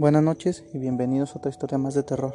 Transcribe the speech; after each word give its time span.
Buenas 0.00 0.22
noches 0.22 0.64
y 0.72 0.78
bienvenidos 0.78 1.34
a 1.34 1.38
otra 1.40 1.50
historia 1.50 1.76
más 1.76 1.92
de 1.92 2.02
terror. 2.02 2.34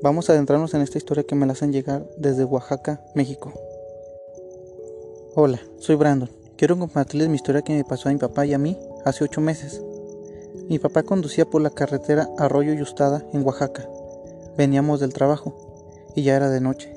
Vamos 0.00 0.30
a 0.30 0.32
adentrarnos 0.32 0.74
en 0.74 0.80
esta 0.80 0.96
historia 0.96 1.24
que 1.24 1.34
me 1.34 1.44
la 1.44 1.54
hacen 1.54 1.72
llegar 1.72 2.08
desde 2.18 2.44
Oaxaca, 2.44 3.00
México. 3.16 3.52
Hola, 5.34 5.58
soy 5.80 5.96
Brandon. 5.96 6.30
Quiero 6.56 6.78
compartirles 6.78 7.30
mi 7.30 7.34
historia 7.34 7.62
que 7.62 7.74
me 7.74 7.82
pasó 7.82 8.08
a 8.08 8.12
mi 8.12 8.18
papá 8.18 8.46
y 8.46 8.54
a 8.54 8.58
mí 8.58 8.78
hace 9.04 9.24
ocho 9.24 9.40
meses. 9.40 9.82
Mi 10.68 10.78
papá 10.78 11.02
conducía 11.02 11.46
por 11.46 11.62
la 11.62 11.70
carretera 11.70 12.28
Arroyo 12.38 12.74
Yustada 12.74 13.24
en 13.32 13.44
Oaxaca. 13.44 13.84
Veníamos 14.56 15.00
del 15.00 15.12
trabajo 15.12 15.52
y 16.14 16.22
ya 16.22 16.36
era 16.36 16.48
de 16.48 16.60
noche. 16.60 16.94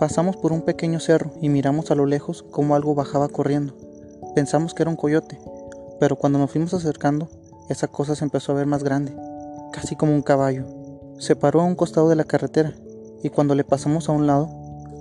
Pasamos 0.00 0.38
por 0.38 0.52
un 0.54 0.62
pequeño 0.62 1.00
cerro 1.00 1.32
y 1.42 1.50
miramos 1.50 1.90
a 1.90 1.96
lo 1.96 2.06
lejos 2.06 2.42
como 2.42 2.74
algo 2.74 2.94
bajaba 2.94 3.28
corriendo. 3.28 3.74
Pensamos 4.34 4.72
que 4.72 4.84
era 4.84 4.90
un 4.90 4.96
coyote, 4.96 5.38
pero 6.00 6.16
cuando 6.16 6.38
nos 6.38 6.50
fuimos 6.50 6.72
acercando 6.72 7.28
esa 7.68 7.88
cosa 7.88 8.14
se 8.14 8.24
empezó 8.24 8.52
a 8.52 8.56
ver 8.56 8.66
más 8.66 8.84
grande, 8.84 9.16
casi 9.72 9.96
como 9.96 10.12
un 10.12 10.20
caballo. 10.20 10.66
Se 11.18 11.34
paró 11.34 11.62
a 11.62 11.64
un 11.64 11.74
costado 11.74 12.10
de 12.10 12.16
la 12.16 12.24
carretera 12.24 12.74
y 13.22 13.30
cuando 13.30 13.54
le 13.54 13.64
pasamos 13.64 14.08
a 14.08 14.12
un 14.12 14.26
lado, 14.26 14.50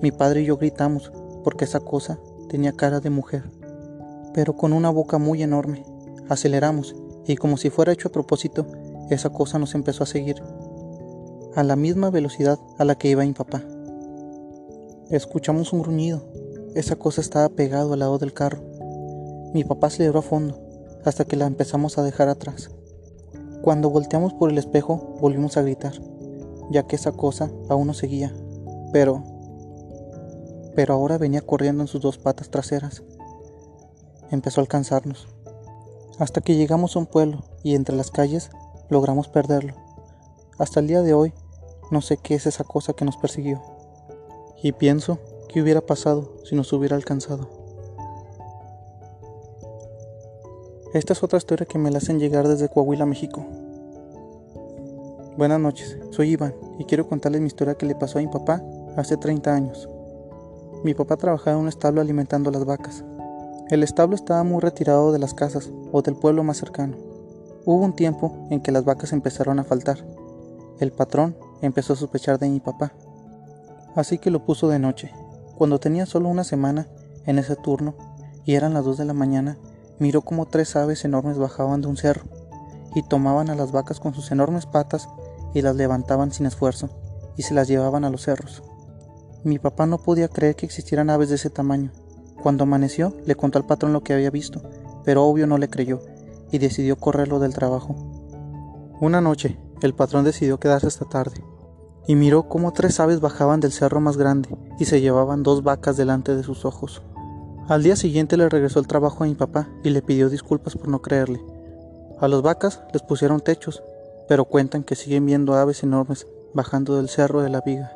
mi 0.01 0.11
padre 0.11 0.41
y 0.41 0.45
yo 0.45 0.55
gritamos 0.55 1.11
porque 1.43 1.65
esa 1.65 1.81
cosa 1.81 2.19
tenía 2.47 2.71
cara 2.71 3.01
de 3.01 3.09
mujer, 3.09 3.43
pero 4.33 4.55
con 4.55 4.71
una 4.71 4.89
boca 4.89 5.17
muy 5.17 5.43
enorme. 5.43 5.83
Aceleramos 6.29 6.95
y 7.27 7.35
como 7.35 7.57
si 7.57 7.69
fuera 7.69 7.91
hecho 7.91 8.07
a 8.07 8.13
propósito, 8.13 8.65
esa 9.09 9.29
cosa 9.29 9.59
nos 9.59 9.75
empezó 9.75 10.03
a 10.03 10.07
seguir 10.07 10.41
a 11.55 11.63
la 11.63 11.75
misma 11.75 12.11
velocidad 12.11 12.59
a 12.77 12.85
la 12.85 12.95
que 12.95 13.09
iba 13.09 13.25
mi 13.25 13.33
papá. 13.33 13.61
Escuchamos 15.09 15.73
un 15.73 15.81
gruñido. 15.81 16.23
Esa 16.75 16.95
cosa 16.95 17.19
estaba 17.19 17.49
pegado 17.49 17.93
al 17.93 17.99
lado 17.99 18.17
del 18.19 18.33
carro. 18.33 18.63
Mi 19.53 19.65
papá 19.65 19.87
aceleró 19.87 20.19
a 20.19 20.23
fondo 20.23 20.62
hasta 21.05 21.25
que 21.25 21.35
la 21.35 21.45
empezamos 21.45 21.97
a 21.97 22.03
dejar 22.03 22.29
atrás. 22.29 22.71
Cuando 23.61 23.89
volteamos 23.89 24.33
por 24.33 24.49
el 24.49 24.57
espejo 24.57 25.15
volvimos 25.19 25.57
a 25.57 25.61
gritar, 25.61 25.93
ya 26.69 26.83
que 26.83 26.95
esa 26.95 27.11
cosa 27.11 27.51
aún 27.69 27.87
nos 27.87 27.97
seguía, 27.97 28.33
pero... 28.91 29.23
pero 30.75 30.93
ahora 30.93 31.17
venía 31.17 31.41
corriendo 31.41 31.83
en 31.83 31.87
sus 31.87 32.01
dos 32.01 32.17
patas 32.17 32.49
traseras. 32.49 33.03
Empezó 34.31 34.59
a 34.59 34.63
alcanzarnos, 34.63 35.27
hasta 36.19 36.41
que 36.41 36.55
llegamos 36.55 36.95
a 36.95 36.99
un 36.99 37.05
pueblo 37.05 37.43
y 37.63 37.75
entre 37.75 37.95
las 37.95 38.11
calles 38.11 38.49
logramos 38.89 39.27
perderlo. 39.27 39.75
Hasta 40.57 40.79
el 40.79 40.87
día 40.87 41.01
de 41.01 41.13
hoy 41.13 41.33
no 41.91 42.01
sé 42.01 42.17
qué 42.17 42.35
es 42.35 42.47
esa 42.47 42.63
cosa 42.63 42.93
que 42.93 43.05
nos 43.05 43.17
persiguió. 43.17 43.61
Y 44.61 44.71
pienso 44.71 45.19
qué 45.49 45.61
hubiera 45.61 45.81
pasado 45.81 46.33
si 46.43 46.55
nos 46.55 46.71
hubiera 46.73 46.95
alcanzado. 46.95 47.62
Esta 50.93 51.13
es 51.13 51.23
otra 51.23 51.39
historia 51.39 51.65
que 51.65 51.79
me 51.79 51.89
la 51.89 51.97
hacen 51.97 52.19
llegar 52.19 52.47
desde 52.47 52.69
Coahuila, 52.69 53.07
México. 53.07 53.43
Buenas 55.35 55.59
noches, 55.59 55.97
soy 56.11 56.33
Iván 56.33 56.53
y 56.77 56.85
quiero 56.85 57.09
contarles 57.09 57.41
mi 57.41 57.47
historia 57.47 57.73
que 57.73 57.87
le 57.87 57.95
pasó 57.95 58.19
a 58.19 58.21
mi 58.21 58.27
papá 58.27 58.61
hace 58.95 59.17
30 59.17 59.55
años. 59.55 59.89
Mi 60.83 60.93
papá 60.93 61.17
trabajaba 61.17 61.55
en 61.55 61.63
un 61.63 61.67
establo 61.67 61.99
alimentando 61.99 62.51
las 62.51 62.63
vacas. 62.65 63.03
El 63.71 63.81
establo 63.81 64.13
estaba 64.13 64.43
muy 64.43 64.61
retirado 64.61 65.11
de 65.11 65.17
las 65.17 65.33
casas 65.33 65.71
o 65.91 66.03
del 66.03 66.15
pueblo 66.15 66.43
más 66.43 66.57
cercano. 66.57 66.95
Hubo 67.65 67.83
un 67.83 67.95
tiempo 67.95 68.45
en 68.51 68.61
que 68.61 68.71
las 68.71 68.85
vacas 68.85 69.13
empezaron 69.13 69.57
a 69.57 69.63
faltar. 69.63 70.05
El 70.79 70.91
patrón 70.91 71.35
empezó 71.63 71.93
a 71.93 71.95
sospechar 71.95 72.37
de 72.37 72.49
mi 72.49 72.59
papá. 72.59 72.93
Así 73.95 74.19
que 74.19 74.29
lo 74.29 74.45
puso 74.45 74.69
de 74.69 74.77
noche. 74.77 75.11
Cuando 75.57 75.79
tenía 75.79 76.05
solo 76.05 76.29
una 76.29 76.43
semana 76.43 76.85
en 77.25 77.39
ese 77.39 77.55
turno 77.55 77.95
y 78.45 78.53
eran 78.53 78.75
las 78.75 78.85
2 78.85 78.99
de 78.99 79.05
la 79.05 79.13
mañana, 79.13 79.57
miró 80.03 80.21
como 80.21 80.45
tres 80.45 80.75
aves 80.75 81.05
enormes 81.05 81.37
bajaban 81.37 81.79
de 81.79 81.87
un 81.87 81.95
cerro 81.95 82.25
y 82.93 83.03
tomaban 83.03 83.49
a 83.49 83.55
las 83.55 83.71
vacas 83.71 84.01
con 84.01 84.13
sus 84.13 84.33
enormes 84.33 84.65
patas 84.65 85.07
y 85.53 85.61
las 85.61 85.77
levantaban 85.77 86.33
sin 86.33 86.45
esfuerzo 86.45 86.89
y 87.37 87.43
se 87.43 87.53
las 87.53 87.69
llevaban 87.69 88.03
a 88.03 88.09
los 88.09 88.23
cerros. 88.23 88.63
Mi 89.45 89.59
papá 89.59 89.85
no 89.85 89.99
podía 89.99 90.27
creer 90.27 90.57
que 90.57 90.65
existieran 90.65 91.09
aves 91.09 91.29
de 91.29 91.35
ese 91.35 91.49
tamaño. 91.49 91.93
Cuando 92.41 92.65
amaneció, 92.65 93.13
le 93.25 93.35
contó 93.35 93.59
al 93.59 93.65
patrón 93.65 93.93
lo 93.93 94.03
que 94.03 94.13
había 94.13 94.29
visto, 94.29 94.61
pero 95.05 95.23
obvio 95.23 95.47
no 95.47 95.57
le 95.57 95.69
creyó 95.69 96.01
y 96.51 96.57
decidió 96.57 96.97
correrlo 96.97 97.39
del 97.39 97.53
trabajo. 97.53 97.95
Una 98.99 99.21
noche, 99.21 99.57
el 99.81 99.93
patrón 99.93 100.25
decidió 100.25 100.59
quedarse 100.59 100.87
hasta 100.87 101.05
tarde 101.05 101.41
y 102.07 102.15
miró 102.15 102.49
cómo 102.49 102.73
tres 102.73 102.99
aves 102.99 103.21
bajaban 103.21 103.61
del 103.61 103.71
cerro 103.71 104.01
más 104.01 104.17
grande 104.17 104.49
y 104.79 104.83
se 104.83 104.99
llevaban 104.99 105.43
dos 105.43 105.63
vacas 105.63 105.95
delante 105.95 106.35
de 106.35 106.43
sus 106.43 106.65
ojos. 106.65 107.01
Al 107.69 107.81
día 107.81 107.95
siguiente 107.95 108.35
le 108.35 108.49
regresó 108.49 108.79
el 108.79 108.87
trabajo 108.87 109.23
a 109.23 109.27
mi 109.27 109.35
papá 109.35 109.69
y 109.83 109.89
le 109.89 110.01
pidió 110.01 110.29
disculpas 110.29 110.75
por 110.75 110.89
no 110.89 111.01
creerle. 111.01 111.41
A 112.19 112.27
las 112.27 112.41
vacas 112.41 112.81
les 112.91 113.01
pusieron 113.01 113.39
techos, 113.39 113.81
pero 114.27 114.43
cuentan 114.45 114.83
que 114.83 114.95
siguen 114.95 115.25
viendo 115.25 115.55
aves 115.55 115.81
enormes 115.83 116.27
bajando 116.53 116.97
del 116.97 117.07
cerro 117.07 117.41
de 117.41 117.49
la 117.49 117.61
viga. 117.61 117.95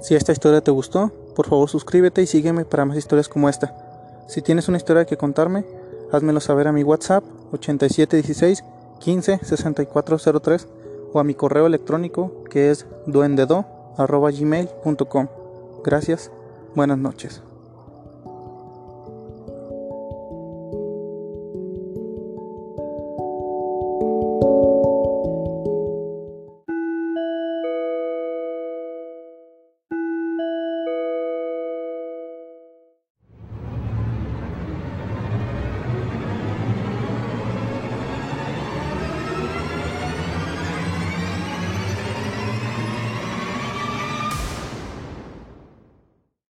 Si 0.00 0.14
esta 0.14 0.32
historia 0.32 0.62
te 0.62 0.70
gustó, 0.70 1.12
por 1.36 1.48
favor 1.48 1.68
suscríbete 1.68 2.22
y 2.22 2.26
sígueme 2.26 2.64
para 2.64 2.86
más 2.86 2.96
historias 2.96 3.28
como 3.28 3.50
esta. 3.50 3.76
Si 4.26 4.40
tienes 4.40 4.68
una 4.68 4.78
historia 4.78 5.04
que 5.04 5.18
contarme, 5.18 5.66
házmelo 6.10 6.40
saber 6.40 6.66
a 6.66 6.72
mi 6.72 6.82
WhatsApp 6.82 7.24
8716 7.52 8.64
15 9.00 9.40
6403 9.42 10.66
o 11.12 11.20
a 11.20 11.24
mi 11.24 11.34
correo 11.34 11.66
electrónico 11.66 12.42
que 12.50 12.70
es 12.70 12.86
duendedo.gmail.com. 13.06 15.28
Gracias, 15.84 16.30
buenas 16.74 16.96
noches. 16.96 17.42